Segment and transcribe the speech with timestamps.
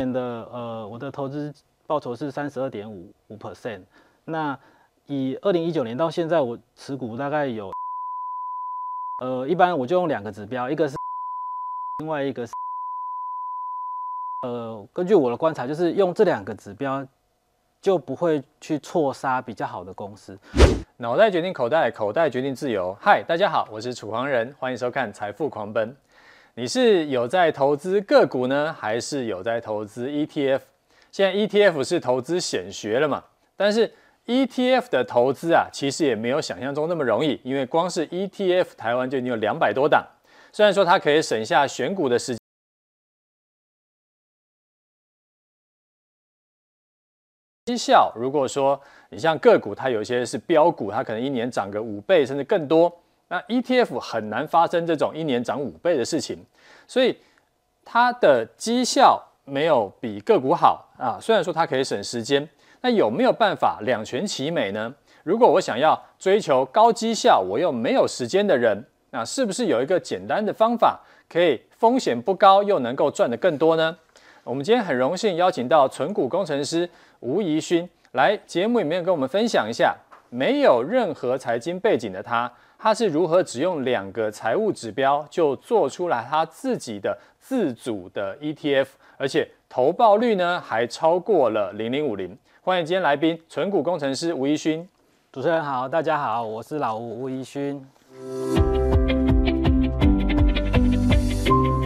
[0.00, 1.52] 年的呃我的投资
[1.86, 3.82] 报酬是三十二点五五 percent。
[4.24, 4.58] 那
[5.06, 7.70] 以二零一九年到现在，我持股大概有，
[9.18, 10.96] 呃，一般我就用两个指标，一个是，
[11.98, 12.52] 另外一个是，
[14.42, 17.06] 呃，根据我的观察，就是用这两个指标，
[17.82, 20.38] 就不会去错杀比较好的公司。
[20.96, 22.96] 脑袋决定口袋，口袋决定自由。
[23.00, 25.90] 嗨，大家好，我是楚狂人，欢迎收看《财富狂奔》。
[26.54, 30.60] 你是有在投资个股呢，还是有在投资 ETF？
[31.12, 33.24] 现在 ETF 是投资显学了嘛？
[33.56, 33.92] 但是
[34.26, 40.06] ETF 的投资啊，其实也没有想象中那么容易，因为光是 ETF，台湾就已经有两百多档。
[40.52, 42.38] 虽然说它可以省下选股的时间，
[47.66, 52.92] 绩效如果说你像个股，它有些是标股，它可能一年涨个五倍甚至更多，
[53.30, 56.44] 那 ETF 很难发生这种一年涨五倍的事情，
[56.86, 57.16] 所以
[57.84, 61.16] 它的绩效没有比个股好啊。
[61.18, 62.46] 虽然说它可以省时间。
[62.82, 64.90] 那有没有办法两全其美呢？
[65.22, 73.94] 如果我想要追求高绩效，我又没有时间的人，那是不是有一个简单的方法，可以风险不高又能够赚得更多呢？
[74.44, 76.88] 我们今天很荣幸邀请到存股工程师
[77.20, 79.94] 吴怡勋来节目里面跟我们分享一下，
[80.30, 82.50] 没有任何财经背景的他，
[82.82, 88.86] 他是如何只用两个财务指标就做出来他自己的自主的 ETF，
[89.18, 92.34] 而且投报率呢还超过了零零五零。
[92.62, 94.88] 欢迎今天来宾，存股工程师吴一勋。
[95.30, 97.86] 主持人好，大家好，我是老吴吴一勋。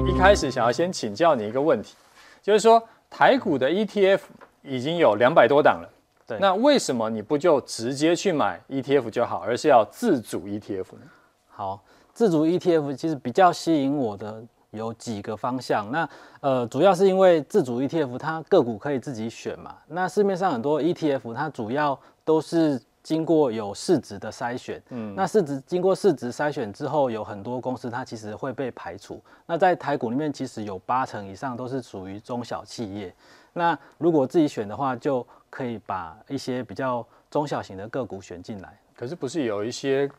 [0.07, 1.97] 一开始想要先请教你一个问题，
[2.41, 4.21] 就是说台股的 ETF
[4.63, 5.91] 已经有两百多档了，
[6.27, 11.07] 对，那为什么你不就直接去买 ETF 就好，而是要自主 ETF 呢？
[11.49, 14.43] 好，自主 ETF 其实比较吸引我的。
[14.75, 16.09] 有几个方向，那
[16.41, 19.77] 呃，主要是因为自主 ETF 它个股可以自己选嘛。
[19.87, 29.23] 那市面上很多 ETF 它主要都是经过有市值的筛选，嗯，那市值经过市值筛选之后，有很多公司它其实会被排除。
[29.45, 33.15] 那在台股里面，其实有八成以上都是属于中小企业。
[33.53, 38.77] 那如果自己选的话，就可以把一些比较中小型的个股选进来。
[38.97, 40.11] 可是不是有一些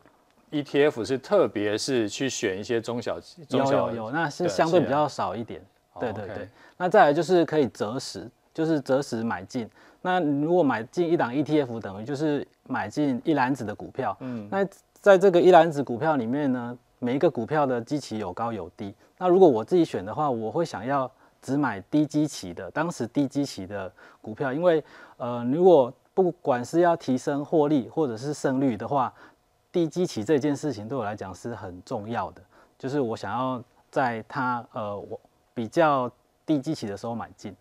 [0.52, 3.20] ？ETF 是特别是去选一些中小
[3.50, 5.60] 中小有有有，那是相对比较少一点。
[6.00, 9.68] 对对对，那再来就是可以择时，就是择时买进。
[10.06, 14.16] 那如果买进一档 ETF，等于就是买进一篮子的股票。
[14.20, 14.64] 嗯，那
[15.02, 18.94] 在这个一篮子股票里面呢，每一个股票的基期有高有低。
[19.18, 21.10] 那如果我自己选的话，我会想要
[21.42, 24.84] 只买低基期的，当时低基期的股票，因为
[25.18, 29.12] 呃，如果不管是要提升获利或者是胜率的话。
[29.72, 32.42] 低基期这件事情对我来讲是很重要的，
[32.80, 33.62] 就是我想要
[33.92, 35.20] 在它呃我
[35.54, 36.10] 比较
[36.46, 37.54] 低基期的时候买进。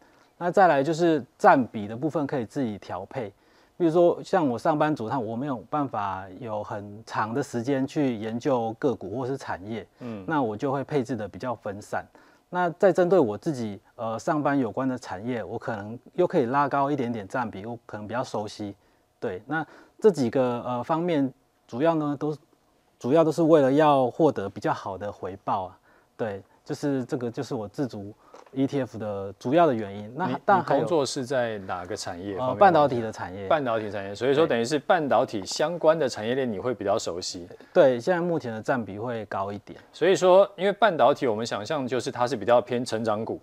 [0.45, 3.33] 那再来就是占比的部分可以自己调配，
[3.79, 12.05] 比如说像我上班族，他我没有办法有很长的时间去研究个股或是产业，嗯，那我就会配置的比较分散。
[12.51, 18.77] 那再针对我自己呃上班有关的产业，我可能又可以拉高一点点占比，我可能比较熟悉。
[19.19, 19.67] 对，那
[19.99, 21.33] 这几个呃方面。
[21.67, 22.37] 主要呢，都
[22.99, 25.79] 主要都是为了要获得比较好的回报啊，
[26.15, 28.13] 对，就是这个就是我自主
[28.55, 30.13] ETF 的主要的原因。
[30.17, 32.39] 那但工作是在哪个产业？
[32.39, 33.47] 呃，半导体的产业。
[33.47, 37.47] 半导体产业，所以说等于是半导体相关的产业链你会比较熟悉。
[37.73, 39.79] 对，现在目前的占比会高一点。
[39.93, 43.41] 所以说，因为半导体我们想象就是它是比较偏成长股，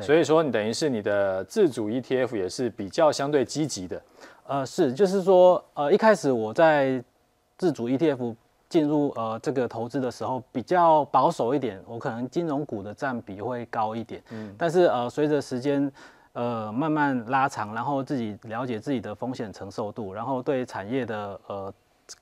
[0.00, 4.02] 所以说你等于是你的自主 ETF 也是比较相对积极的。
[4.46, 7.02] 呃，是，就是说，呃，一开始我在
[7.56, 8.34] 自主 ETF
[8.70, 14.22] 进入呃这个投资的时候比较保守一点，我可能金融股的占比会高一点。
[14.30, 15.92] 嗯，但是呃随着时间
[16.32, 21.74] 呃慢慢拉长，然后自己了解自己的风险承受度，然后对产业的呃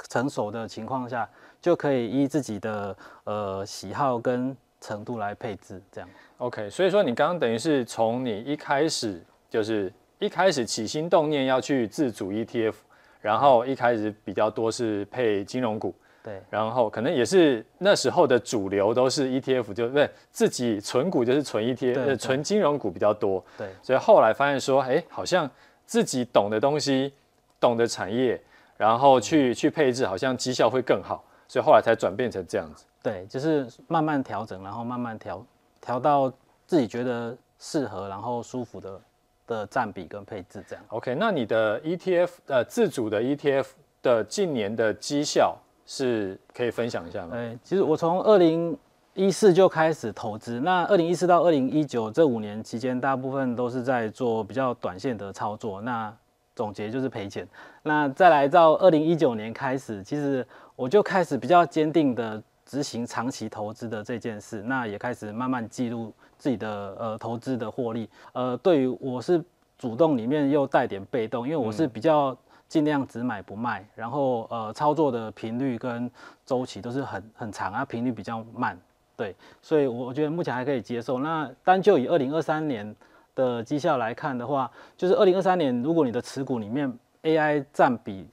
[0.09, 1.29] 成熟的情况下，
[1.61, 6.11] 就可以依自己的呃喜好跟程度来配置这样。
[6.39, 12.75] OK，所以说你刚刚等于是从你一开始就是一开始起心动念要去自主 ETF。
[13.21, 15.93] 然后一开始比较多是配金融股，
[16.29, 25.51] 对，然后可能也是那时候的主流都是 ETF，就不对，自己存股就是存 ETF，存金融股比较多，对，所以后来发现说，哎，好像
[25.87, 27.13] 自己懂的东西，
[27.59, 28.39] 懂的产业，
[28.77, 32.85] 然后去去配置，好像绩效会更好，所以后来才转变成这样子。
[33.03, 35.43] 对，就是慢慢调整，然后慢慢调
[35.81, 36.31] 调到
[36.67, 39.01] 自己觉得适合，然后舒服的。
[39.49, 40.85] 的占比跟配置这样。
[40.89, 43.65] OK，那你的 ETF 呃自主的 ETF
[44.03, 45.57] 的近年的绩效
[45.91, 47.35] 是可以分享一下吗？
[47.35, 48.77] 哎，其实我从二零
[49.15, 55.81] 一四就开始投资，那二零一四到二零一九这五年期间，大部分都是在做比较短线的操作。
[55.81, 56.15] 那
[56.55, 57.49] 总结就是赔钱。
[57.83, 60.47] 那再来到二零一九年开始，其实
[60.77, 64.61] 我就开始比较坚定的执行长期投资的这件事。
[64.61, 68.07] 那也开始慢慢记录自己的呃投资的获利。
[68.35, 69.43] 呃，对于我是
[69.79, 72.37] 主动里面又带点被动，因为我是比较
[72.69, 76.11] 尽量只买不卖，然后呃操作的频率跟
[76.45, 78.79] 周期都是很很长啊，频率比较慢。
[79.17, 81.19] 对，所以我觉得目前还可以接受。
[81.19, 82.95] 那单就以二零二三年
[83.35, 86.93] 的绩效来看的话，就是二零二三年，如果你的持股里面
[87.23, 88.29] AI 占比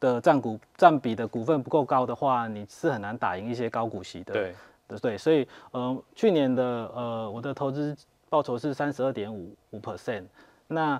[0.00, 4.32] 的占股占比的股份不够高的话，你是很难打赢一些高股息的。
[4.32, 4.54] 对，
[5.02, 6.64] 对，所以呃，去年的
[6.94, 7.94] 呃，我的投资
[8.30, 10.24] 报酬是三十二点五五 percent。
[10.66, 10.98] 那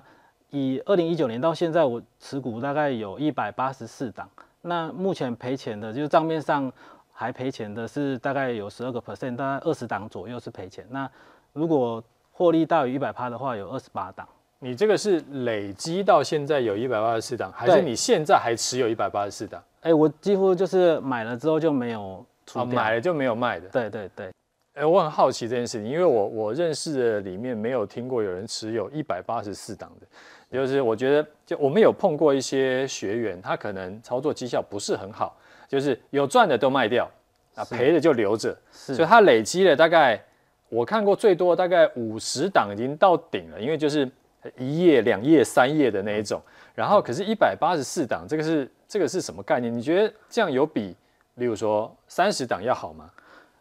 [0.53, 4.29] 以二零一九年到现在，我持股大概有一百八十四档。
[4.61, 6.71] 那目前赔钱的，就是账面上。
[7.15, 10.83] 还赔钱的是大概有十二个 percent，大概二十档左右是赔钱。
[10.89, 11.07] 那
[11.53, 14.27] 如果获利大于一百趴的话，有二十八档。
[14.57, 19.63] 你这个是累积到现在有一百八十四档，还是你现在还持有一百八十四档？
[19.81, 23.69] 哎、欸，我几乎就是买了之后就没有出、哦，买了就没有卖的。
[23.69, 24.25] 对对对。
[24.73, 30.07] 哎、欸，我很好奇这件事情，因为我我认识的里面没有听过有人持有一百八十四档的，
[30.53, 35.35] 就是我觉得就我们有碰过一些学员，他可能操作绩效不是很好。
[35.67, 37.09] 就是有赚的都卖掉，
[37.55, 40.21] 啊，赔的就留着，所以他累积了大概，
[40.69, 44.07] 我看过最多大概五十档已经到顶了，因为就是
[44.55, 46.39] 一页、两页、三页的那一种。
[46.75, 49.75] 然后可是一百八十四档，这个是这个是什么概念？
[49.75, 50.95] 你觉得这样有比，
[51.35, 53.09] 例如说三十档要好吗？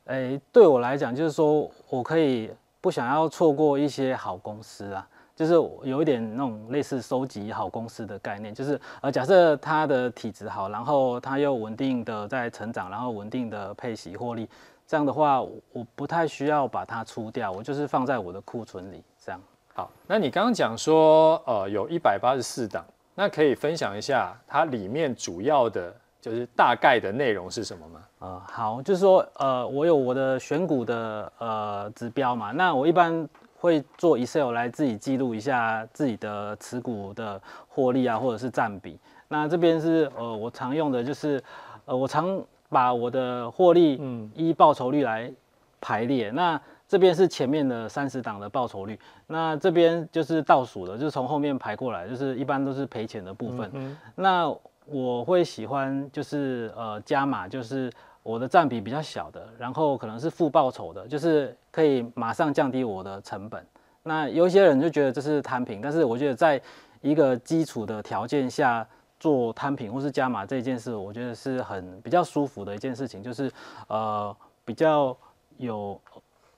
[0.06, 2.50] 诶，对我来讲，就是说我可以
[2.82, 5.08] 不想要错过一些好公司啊。
[5.42, 14.48] 就是有一点那种类似收集好公司的概念，就是呃，假设它的体质好，然后它又稳定的在成长，然后稳定的配息获利，
[14.86, 19.40] 这样的话，我不太需要把它出掉，我就是放在我的库存里，这样。
[19.74, 22.84] 好，那你刚刚讲说，呃，有一百八十四档，
[23.16, 28.00] 那可以分享一下它里面主要的，就是大概的内容是什么吗？
[28.20, 33.28] 呃，好，就是说，呃，我有我的选股的呃指标嘛，那我一般。
[33.62, 38.98] 会做 Excel 来自己记录一下自己的持股的获利啊，或者是占比。
[39.28, 41.40] 那这边是呃我常用的，就是
[41.84, 45.32] 呃我常把我的获利嗯依报酬率来
[45.80, 46.28] 排列。
[46.32, 48.98] 那这边是前面的三十档的报酬率，
[49.28, 53.96] 那这边就是倒数的，就是从后面排过来，就是一般都是赔钱的部分。
[54.16, 54.52] 那
[54.86, 57.88] 我会喜欢就是呃加码，就是。
[58.22, 63.66] 我的占比比较小的，然后可能是负报酬的，就是可以马上降低我的成本。
[64.04, 66.60] 那有一些人就觉得这是摊平，但是我觉得在
[67.00, 68.86] 一个基础的条件下
[69.18, 73.50] 做摊平或是加码这件事，我觉得是很比较舒服的一件事情，就是
[73.88, 74.34] 呃
[74.64, 75.16] 比较
[75.58, 76.00] 有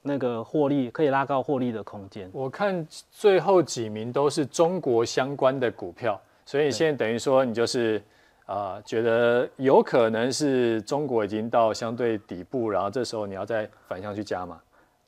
[0.02, 2.28] 那个获利可以拉高获利的空间。
[2.32, 8.02] 我看最后几名都是中国相关的股票，所以现在等于说你就是。
[8.46, 14.60] 啊、呃，觉得有可能是中国已经到相对底部，然后这时候你要再反向去加码。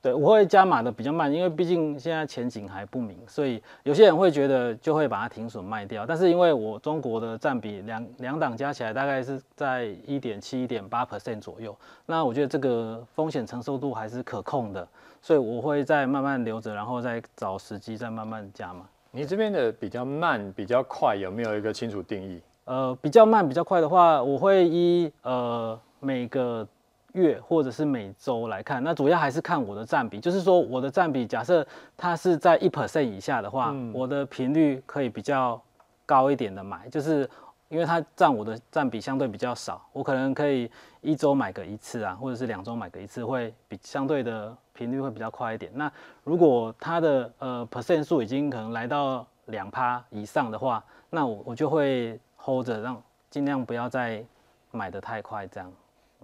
[0.03, 6.07] 对，我会加码的比较慢，因为毕竟现在前景还不明，所以有些人会觉得就会把它停损卖掉。
[6.07, 14.87] 但是因为我中国的占比两两档加起来大概是在一点七、一点八 percent 左右，那我觉得这个风险承受度还是可控的，
[15.21, 18.87] 所以我会再慢慢留着，然后再找时机再慢慢加码。
[19.11, 22.41] 你这边的比较慢、比较快，有没有一个清楚定义？
[22.67, 26.67] 呃，比较慢、比较快的话，我会依呃每个
[27.13, 28.83] 月或者是每周来看。
[28.83, 31.65] 那主要还是看我的占比，就是说我的占比，假设
[31.97, 35.63] 它是在一 percent 以下的话，嗯、我的频率可以比较
[36.05, 37.31] 高一点的买，就是
[37.69, 40.69] 因为它占我的占比相对比较少，我可能可以
[41.03, 45.71] 一周买个一次啊，或者是两周买个一次，会比相对的频率会比较快一点。
[45.73, 45.89] 那
[46.25, 52.19] 如果它的呃 percent 数已经可能来到两趴以上的话，那我我就会。
[52.47, 54.25] Hold 着，让尽量不要再
[54.71, 55.73] 买的太快，这样。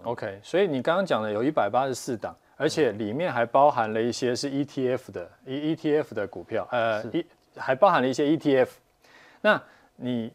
[0.03, 7.25] OK，所以你刚刚讲的有一百八十四档，而且里面还包含了一些是 ETF 的，E ETF 的股票，呃，一
[7.55, 8.69] 还包含了一些 ETF。
[9.41, 9.61] 那
[9.97, 10.31] 你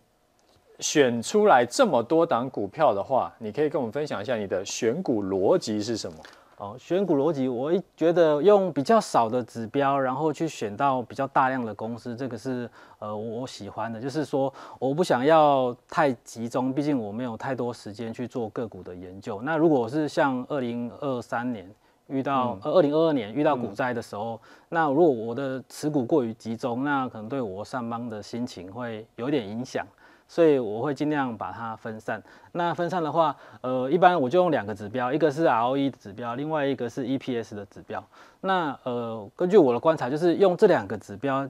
[0.79, 6.19] 选出来这么多档股票的话，你可以跟我们分享一下你的选股逻辑是什么？
[6.59, 14.01] 哦，选股逻辑，我觉得用比较少的指标，然后去选到比较大量的公司，这个是呃我喜欢的。
[14.01, 19.41] 就是说，我不想要太集中，毕竟我没有太多时间去做个股的研究。
[19.43, 21.71] 那如果是像二零二三年
[22.09, 29.87] 遇到呃二零二二年遇到股灾的时候，嗯、那如果我的持股过于集中，那可能对我上班的心情会有点影响。
[30.29, 32.23] 所以我会尽量把它分散。
[32.53, 38.05] 那分散的话，呃，一般我就用两个指标，一个是 ROE 的指标，另外一个是 EPS 的指标。
[38.43, 41.49] 那呃，根据我的观察，就是用这两个指标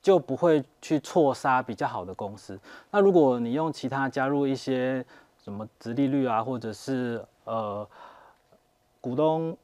[0.00, 2.58] 就不会去错杀比较好的公司。
[2.92, 5.04] 那如果你用其他加入一些
[5.42, 7.86] 什么直利率啊，或者是呃
[9.00, 9.56] 股东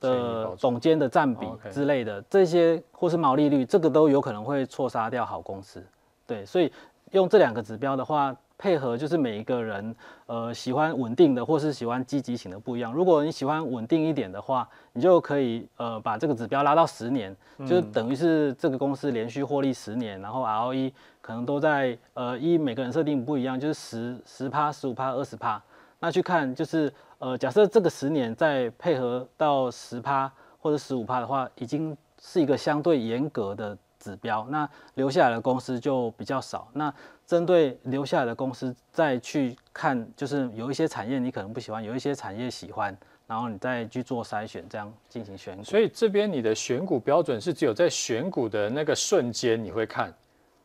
[0.00, 5.82] 的总监的占比之类的这些，或是毛利率，这个都有可能会错杀掉好公司。
[6.26, 6.70] 对，所以
[7.12, 9.94] 用这两个指标的话，配合就是每一个人
[10.26, 12.92] 呃喜欢稳定的，或是喜欢积极型的不一样。
[12.92, 17.34] 如果你喜欢稳定一点的话，你就可以呃把这个指标拉到十年，
[17.66, 25.62] 就等于是这个公司连续获利十年，然后 ROE 可能都在呃一每个人设定不一样，就是十十趴、十五趴、二十趴。
[26.00, 33.76] 那去看就是呃假设这个十年再配合到十趴或者十五趴的话，已经是一个相对严格的。
[34.06, 36.68] 指标，那留下来的公司就比较少。
[36.74, 36.92] 那
[37.26, 42.96] 针对留下来的公司再去看，就是有一些产业你可能不喜欢，有一些产业喜欢，
[43.26, 45.64] 然后你再去做筛选，这样进行选股。
[45.64, 50.14] 所以这边你的选股标准是只有在选股的那个瞬间你会看。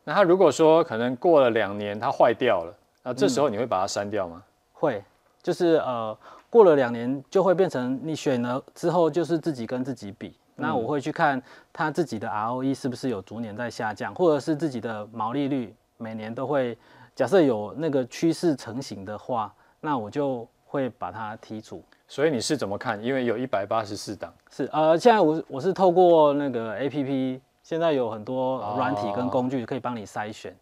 [0.04, 2.72] 那它如果说可能过了两年它坏掉了，
[3.02, 4.36] 那这时候你会把它删掉吗？
[4.36, 5.04] 嗯，会，
[5.42, 6.16] 就是呃
[6.48, 10.38] 过了两年就会变成你选了之后就是自己跟自己比。
[10.62, 11.42] 那我会去看
[11.72, 16.78] 它自己的 ROE 是不是有逐年在下降，或者是自己的毛利率每年都会，
[17.16, 21.82] 假设有那个趋势成型的话，那我就会把它剔除。
[22.06, 23.02] 所以你是怎么看？
[23.02, 24.32] 因为有一百八十四档。
[24.50, 30.56] 是呃，现在我我是透过那个 APP，现在有很多软体跟工具可以帮你筛选。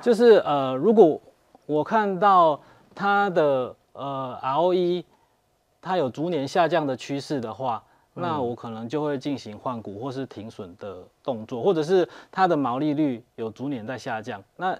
[0.00, 1.20] 就是呃，如果
[1.66, 2.58] 我看到
[2.94, 5.04] 它的呃 ROE
[5.82, 7.84] 它有逐年下降的趋势的话。
[8.14, 14.42] 那我可能就会进行换股或是停损的动作，或者是它的毛利率有逐年在下降。
[14.56, 14.78] 那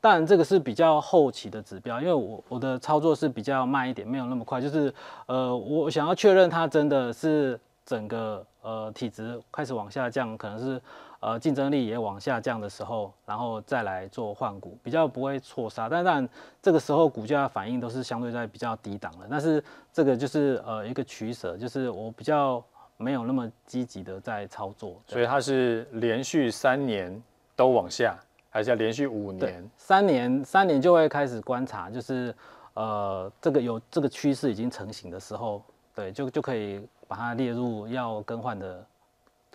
[0.00, 4.58] 当然这个是比较后期的指标，因为我我的操作是比较慢一点，没有那么快。
[4.62, 4.90] 就是
[5.26, 10.80] 呃，我想要确认它真的是整个呃体质开始往下降，可能是
[11.20, 15.86] 呃竞争力也往下降的时候，然后再来做换股，比较不会错杀。
[15.86, 16.26] 但当然
[16.62, 22.64] 这个时候股价反应都是相对在比较低档的，但是这个就是呃一个取舍，就是我比较。
[23.00, 27.10] 没有那么积极的在操作，所以它是连续三年
[27.56, 28.14] 都往下，
[28.50, 29.68] 还是要连续五年？
[29.78, 32.34] 三年，三年就会开始观察，就是
[32.74, 35.62] 呃，这个有这个趋势已经成型的时候，
[35.94, 38.84] 对，就就可以把它列入要更换的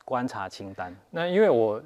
[0.04, 0.92] 观察清单。
[1.12, 1.80] 那因为我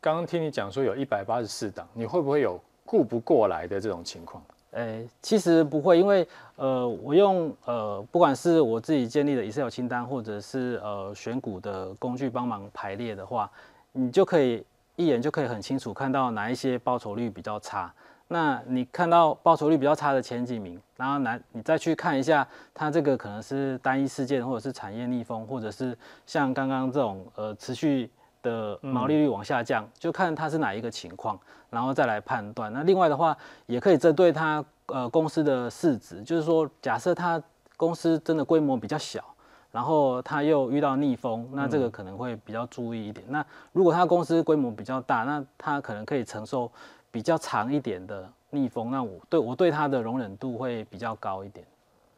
[0.00, 4.40] 刚刚听你讲说有一百八十四档，你会不会有顾不过来的这种情况？
[4.74, 6.26] 诶、其实不会，因为
[6.56, 13.50] 呃，我用呃，不管是我自己建立的 Excel 清单，或者是呃选股的工具帮忙排列的话，
[13.92, 14.64] 你就可以
[14.96, 17.92] 一眼就可以很清楚看到哪一些报酬率比较差。
[18.26, 28.10] 那你看到报酬率比较差的前几名，然后来你再去看一下它这个可能是单一事件，或者是产业逆风，或者是像刚刚这种呃持续
[28.44, 31.36] 的毛利率往下降，就看它是哪一个情况。
[31.70, 32.72] 然后再来判断。
[32.72, 33.36] 那另外的话，
[33.66, 37.42] 也可以针对它呃公司的市值，就是说，假设它
[37.76, 39.24] 公司真的规模比较小，
[39.72, 43.26] 然后它又遇到逆风，那这个可能会比较注意一点。
[43.28, 46.70] 嗯、那如果它公司规模比较大，那它可能可以承受
[47.10, 51.66] 比较长一点的逆风，那我对我对它的容忍度会比较高一点。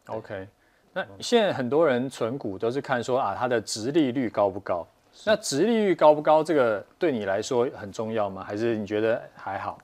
[0.09, 0.47] OK，
[0.93, 4.87] 那现在很多人存股都是看说啊，它的值利率高不高？
[5.25, 6.43] 那殖利率高不高？
[6.43, 8.45] 这个对你来说很重要吗？
[8.47, 9.79] 还是你觉得还好？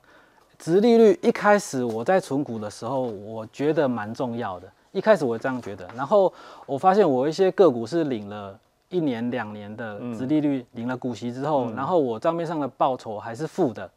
[0.57, 4.71] 殖利率一开始我在存股的时候，我觉得蛮重要的。
[4.91, 6.31] 一开始我这样觉得，然后
[6.65, 8.57] 我发现我一些个股是领了
[8.89, 13.89] 一年、两年的殖利率，领了股息之后，然后我账面上的报酬还是负的，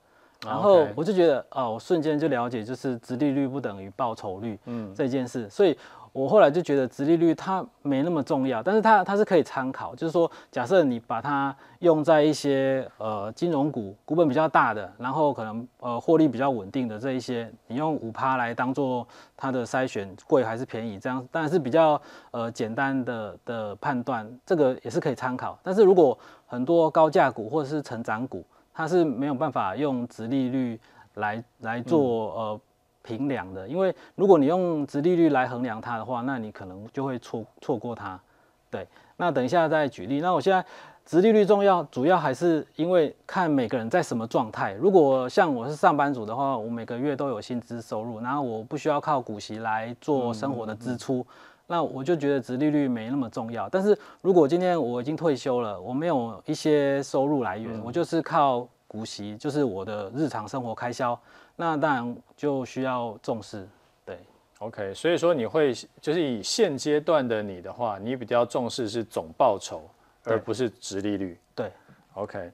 [0.45, 5.76] 然后我就觉得哦，我瞬间就了解，就是殖利率不等于报酬率，嗯，这件事，所以。
[6.17, 19.07] 我后来就觉得殖利率它没那么重要，但是它它是可以参考，就是说，假设你把它用在一些呃金融股股本比较大的，然后可能呃获利比较稳定的这一些，你用五趴来当做
[19.37, 25.59] 它的筛选贵还是便宜，这样当然是比较呃简单的的判断，这个也是可以参考。
[25.63, 28.43] 但是如果很多高价股或者是成长股，
[28.73, 30.81] 它是没有办法用殖利率
[31.17, 32.61] 来来做呃。
[33.07, 38.21] 平量的，因为如果你用直利率来衡量它的话，那你可能就会错错过它。
[38.69, 38.85] 对，
[39.17, 40.21] 那等一下再举例。
[40.21, 40.65] 那我现在
[41.05, 44.73] 直利率重要，主要还是因为看每个人在什么状态。
[44.73, 51.25] 如果像我是上班族的话，我每个月都有薪资收入，然后我不需要靠股息来做生活的支出，
[51.69, 53.69] 那我就觉得直利率没那么重要。
[53.69, 58.67] 但是如果今天我已经退休了，我没有一些收入来源，我就是靠。
[58.89, 61.19] 股息，就是我的日常生活开销，
[61.57, 63.67] 那当然就需要重视。
[64.05, 64.19] 对
[64.59, 69.83] ，OK，所以说你会就是以现阶段的你的话，你比较重视是总报酬，
[70.25, 71.39] 而不是值利率。
[71.55, 71.73] 对
[72.15, 72.53] ，OK，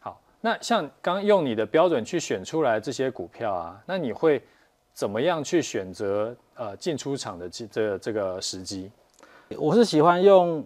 [0.00, 4.42] 好，那像刚用你的标准去选出来这些股票啊，那你会
[4.92, 8.90] 怎么样去选择呃进出场的这这这个时机？
[9.56, 10.64] 我是喜欢用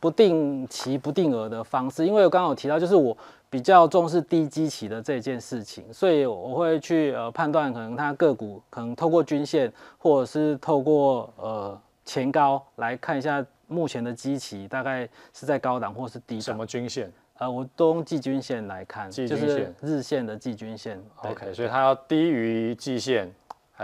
[0.00, 3.16] 不定期不定额的方式，因为我刚刚有提到，就是我
[3.50, 16.42] 比较重视低基期的这件事情，所以我会去呃判断，可能它个股可能透过均线，或者是透过呃前高来看一下目前的基期大概是在高档或是低档。
[16.42, 17.12] 什么均线？
[17.38, 21.02] 呃，我都用季均线来看，季均线，就是日线的季均线。
[21.22, 23.32] OK，所以它要低于季线。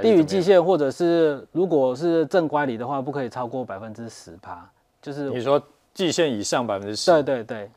[0.03, 4.69] 低于季线，或者是如果是正乖离的话，不可以超过百分之十趴。
[5.01, 5.61] 就是你说
[5.95, 7.11] 季线以上百分之十？
[7.11, 7.71] 对对对，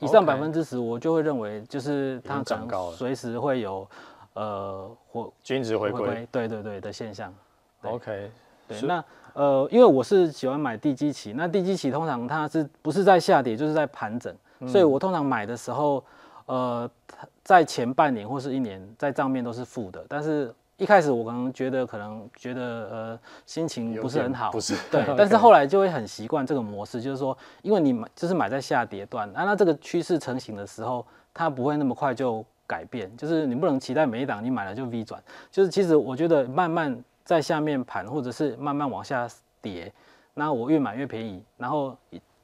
[0.00, 3.86] 以上百分之十，我就会认为就是它可能随时会有
[4.34, 6.26] 呃或均值回归。
[6.32, 7.32] 对对对的现象。
[7.82, 8.30] OK，
[8.66, 9.04] 对，那
[9.34, 16.04] 呃，因为我是喜欢买地基期，那地基期通常它是不是在下跌，就是在盘整，嗯、所以我通常买的时候，
[16.46, 16.90] 呃，
[17.44, 20.52] 在前半年或是一年在账面都是负的，但是。
[20.80, 39.28] 一开始我可能觉得可能觉得呃心情不是很好，不是对， 但是后来就会很习惯这个模式，就是说，因为你买就是买在下跌段，啊，那这个趋势成型的时候，它不会那么快就改变，就是你不能期待每一档你买了就 V 转，就是其实我觉得慢慢在下面盘或者是慢慢往下
[39.60, 39.92] 跌，
[40.32, 41.94] 那我越买越便宜，然后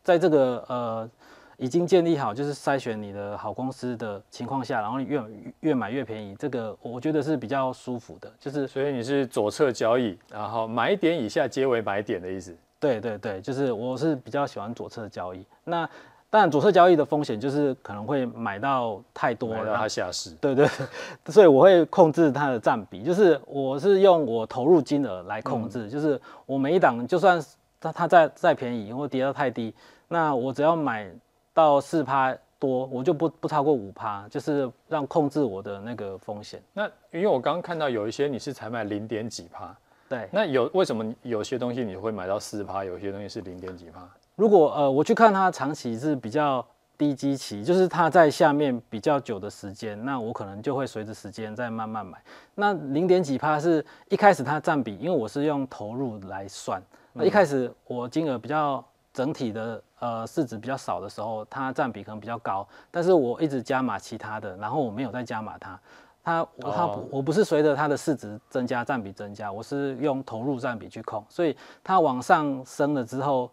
[0.02, 1.10] 在这个呃。
[1.58, 5.22] 已经建立好，就是筛选你的好公司的情况下，然后越
[5.60, 8.30] 越买越便宜，这个我觉得是比较舒服的。
[8.38, 12.54] 就是所以你是左侧交易，然后买点以下皆为买点的意思。
[12.78, 15.46] 对对对，就是我是比较喜欢左侧交易。
[15.64, 15.88] 那
[16.28, 20.30] 当然左侧交易的风险就是可能会买到太多了，让它下市。
[20.32, 20.68] 对对，
[21.28, 27.42] 所以我会控制它的占比，就是我是用我投入金额来控制，嗯、就是我每一档就算
[27.80, 29.72] 它它再再便宜或跌到太低，
[30.08, 31.10] 那我只要买。
[31.56, 36.62] 到四趴多，我就不不超过五趴，就是让控制我的那个风险。
[36.74, 39.74] 那因为我刚刚看到有一些你是才买零点几趴，
[40.06, 40.28] 对。
[40.30, 44.06] 那有为什么有些东西你会买到四趴，有些东西是零点几趴？
[44.34, 46.62] 如果呃我去看它长期是比较
[46.98, 52.22] 低基期，就是它在下面比较久的时间，那我可能就会随着时间再慢慢买。
[52.54, 56.82] 那零点几趴是一开始它占比，因为我是用投入来算，
[57.14, 58.84] 那一开始我金额比较。
[59.16, 65.80] 整体的呃市值比较少的时候，它占比可能比较高，但是我一直加码其他的，然后我没有再加码它，
[66.22, 73.50] 它它我不是随着它的市值增加占比增加，我是用投入占比去控，所以它往上升了之后，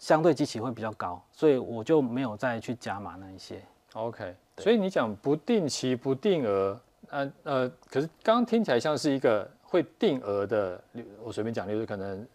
[0.00, 3.62] 相对基期会比较高，所以我就没有再去加码那一些。
[3.92, 10.82] OK，所以你讲不定期不定额，呃呃，可是刚刚听起来像是一个会定额的，
[11.22, 12.26] 我随便讲例如可能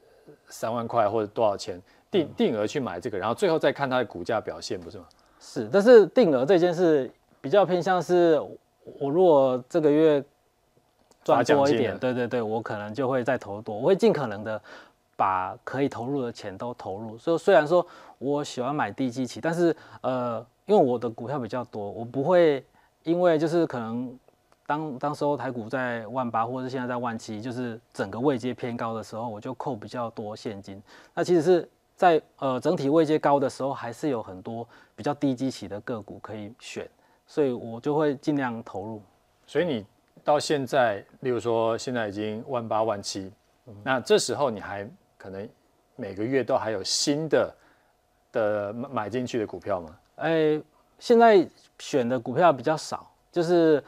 [0.50, 1.82] 三万块或者多少钱。
[2.12, 5.06] 定定额去买这个，然后最后再看它的股价表现，不是吗？
[5.38, 8.40] 是，但是定额这件事比较偏向是，
[9.00, 10.24] 我如果这个月
[11.26, 14.62] 赚多一点，对对对，我可能就会再投多，我会尽可能的
[15.18, 17.18] 把可以投入的钱都投入。
[17.18, 17.86] 所以虽然说
[18.18, 22.64] 我喜欢买低基期，但是呃，因为我的股票比较多，我不会
[23.04, 24.18] 因为就是可能
[24.66, 30.82] 当当时候台股在万八，或者是现在在万七，就是整个位阶偏高的时候，我就扣比较多现金。
[31.14, 31.70] 那其实是。
[31.98, 36.86] 在呃整体位阶高的时候，还是有很多比较低基期的个股可以选，
[37.26, 39.02] 所以我就会尽量投入。
[39.48, 39.86] 所以你
[40.22, 43.32] 到现在，例如说现在已经万八万七，
[43.82, 44.86] 那这时候你还
[45.18, 45.48] 可能
[45.96, 47.56] 每个月都还有新的
[48.34, 49.98] 的买进去的股票吗？
[50.18, 50.62] 哎、欸，
[51.00, 51.48] 现在
[51.80, 53.82] 选的股票比较少，就是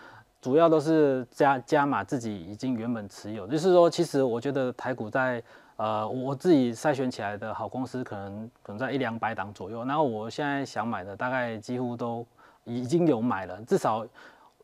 [0.48, 5.44] 主要都是加加码自己已经原本持有，就是说其实我觉得台股在。
[5.76, 9.86] 呃，我自己筛选起来的好公司，可能可能在一两百档左右。
[9.86, 12.26] 然后我现在想买的，大概几乎都
[12.64, 13.62] 已经有买了。
[13.62, 14.04] 至少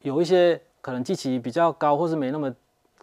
[0.01, 2.51] 有一些可能基期比较高，或是没那么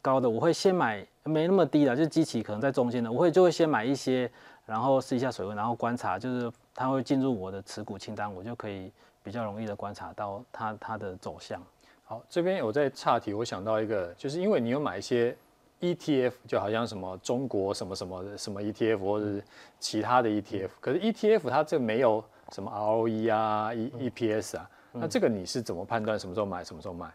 [0.03, 4.29] 高的，我会先买没那么低的，就是基期可能在中间的，我会就会先买一些，
[4.67, 8.91] 然后试一下水温，然后观察，就是它会进入我的持股清单，我就可以
[9.23, 11.63] 比较容易的观察到它它的走向。
[12.11, 15.37] 好，这边我在岔题，我想到一个，就是因为你有买一些。
[15.81, 19.43] ETF 就好像什么中国什么什么什么 ETF 或者是
[19.79, 27.11] 其他的 ETF，可是 ETF 它这没有什么 ROE 啊、E EPS 啊，那这个你是怎么判断什么时候买什么时候卖？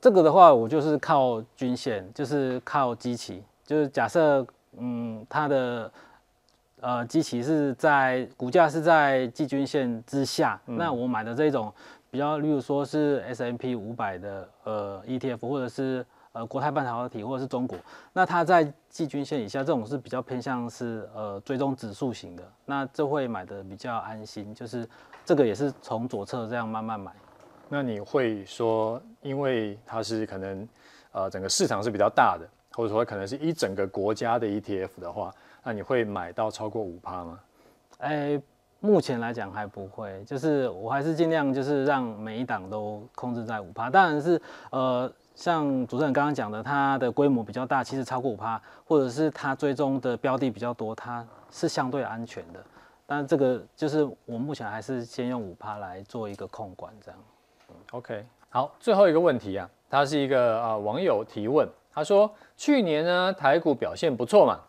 [0.00, 4.46] 这个的话，我就是靠均线，就是靠基期，就是假设
[4.78, 5.92] 嗯它的
[6.80, 11.70] 呃基期是在股价是在季均线之下，那我买的这种
[12.10, 17.76] 比较，例如说是 S M P 五百的呃 ETF，或者是呃国泰半导体，或者是中国，
[18.12, 24.88] 那它在季均线以下，这种是比较偏向是呃追踪指数型的，那这会买的比较安心，就是
[25.24, 27.12] 这个也是从左侧这样慢慢买。
[27.68, 30.68] 那你会说，因为它是可能
[31.12, 37.40] 呃整个市场是比较大的，或者说可能是一整个国家的 ETF 的话，那你会买到超过五趴吗？
[37.98, 38.42] 哎、欸。
[38.80, 43.90] 目前来讲还不会，就是我还是尽量就是让每一档都控制在五趴。
[43.90, 52.62] 当然是呃，像主持人刚刚讲的，它的规模比较大，其实超过五趴，或者是它追踪的标的比较多，它是相对安全的。
[53.06, 57.20] 但这个就是我目前还是先用五趴来做一个控管，这样。
[57.92, 64.60] OK，好，最后一个问题啊，他是一个呃网友提问，他说去年呢台股表现不错嘛，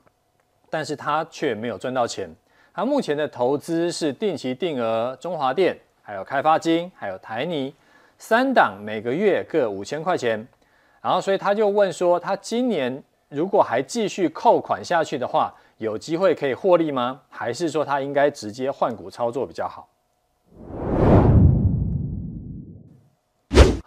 [0.70, 2.30] 但是他却没有赚到钱。
[2.78, 7.74] 他目前的投资是定期定额中华电，还有开发金，还有台泥
[8.20, 10.48] 三档，每个月各五千块钱。
[11.02, 17.20] 然后，所以他就问说，他今年如果还继续扣款下去的话，有机会可以获利吗？
[17.30, 19.90] 还是说他应该直接换股操作比较好？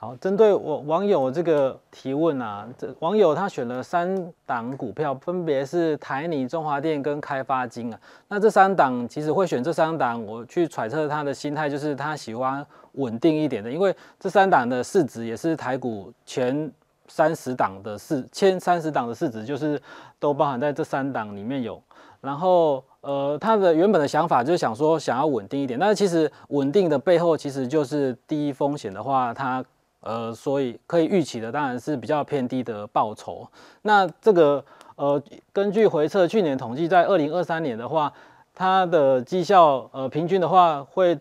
[0.03, 8.01] 好，针对我网友这个提问啊，这网友他选了三档股票，分别是台泥、中华电跟开发金啊。
[8.27, 16.73] 那这三档其实会选这三档，我去揣测他的心态，就是他喜欢稳定一点的，因为这三档的市值也是台股前
[17.07, 19.79] 三十档的市，前三十档的市值就是
[20.19, 21.79] 都包含在这三档里面有。
[22.23, 29.63] 然后呃，他的原本的想法就是想说想要稳定一点，但是其实稳定的背后其实就是低风险的话，他。
[30.01, 33.47] 呃，所以可以预期的当然是比较偏低的报酬。
[33.83, 34.65] 那这个
[34.97, 38.13] 呃，根据回测去年统计，在二零二三年的话，
[38.55, 41.19] 它的绩效呃平均的话会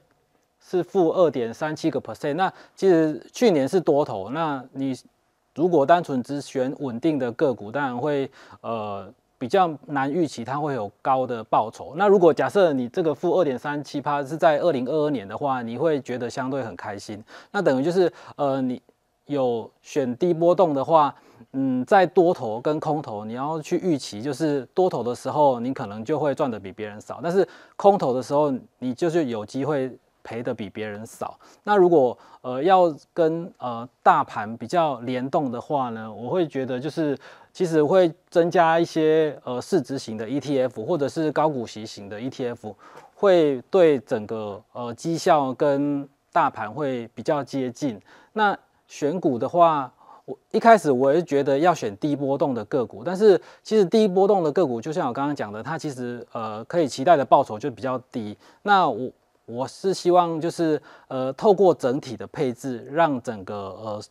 [0.60, 2.34] 是负二点三七个 percent。
[2.36, 4.98] 那其实去年是多头，那你
[5.56, 8.30] 如果单纯只选稳定的个股，当然会
[8.62, 9.14] 呃。
[9.40, 11.94] 比较难预期它会有高的报酬。
[11.96, 17.24] 那如果假设你这个负二点三七趴是在二零二二年的话，你会觉得相对很开心。
[17.52, 18.82] 那等于就是呃，你
[19.28, 21.16] 有选低波动的话，
[21.54, 27.48] 嗯，在多头跟空头你要去预期，就是多头的时候你可能就会赚的比别人少，但是
[27.78, 29.90] 空头的时候你就是有机会
[30.22, 31.40] 赔的比别人少。
[31.64, 37.18] 那如果呃要跟呃大盘比较联动的话呢，我会觉得就是。
[37.52, 42.74] 其实会增加一些呃市值型的 ETF 或者是高股息型的 ETF，
[43.16, 48.00] 会对整个呃绩效跟大盘会比较接近。
[48.34, 48.58] 那
[48.88, 49.92] 选股的话，
[50.26, 58.38] 我一开始我也觉得要选低波动的个股，但是其实低波动的个股就像我刚刚讲的，它其实呃可以期待的报酬就比较低。
[58.62, 59.12] 那我
[59.46, 64.02] 我是希望就是呃透过整体的配置，让整个呃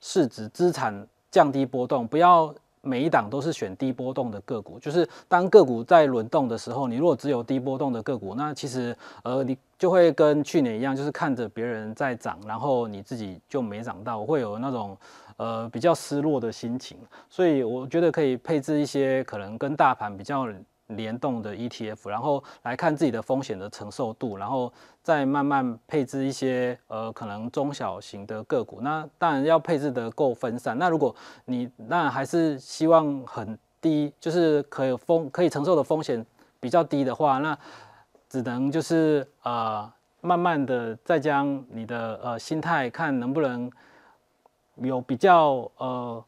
[0.00, 2.54] 市值资产降低波动，不要。
[2.84, 8.92] 每一档都是选低波动的个股，就是当个股在轮动的时候，你如果只有低波动的个股，那其实
[9.22, 14.98] 呃你就会跟去年一样，就是看着别人在涨，然后你自己就没涨到，会有那种
[15.36, 16.98] 呃比较失落的心情。
[17.30, 20.48] 所以我觉得可以配置一些可能跟大盘比较。
[20.96, 28.80] 联动的 ETF，然后来看自己的风险的承受度，然后再慢慢配置一些呃可能中小型的个股。
[28.80, 30.78] 那当然要配置得够分散。
[30.78, 36.24] 那如果你那还是希望很低，就是可以风可以承受的风险
[36.60, 37.58] 比较低的话，那
[38.28, 43.70] 只能就是呃慢慢的再将你的呃心态看能不能
[44.76, 46.24] 有比较呃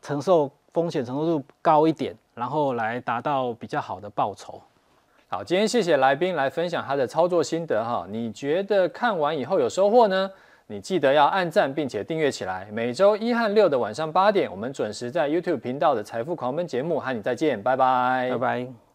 [0.00, 2.16] 承受风险承受度高一点。
[2.38, 4.62] 然后来达到比较好的报酬。
[5.28, 8.06] 好，今天谢谢来宾来分享他的操作心得哈。
[8.08, 10.30] 你觉得看完以后有收获呢？
[10.70, 12.68] 你记得要按赞并且订阅起来。
[12.72, 18.87] 每周一和六的晚上八点，我们准时在 YouTube 频道的财富狂奔节目和你再见，拜拜，拜拜。